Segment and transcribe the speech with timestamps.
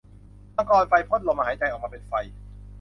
[0.55, 2.13] มังกรไฟ พ่นลมหายใจออกมาเป็นไฟ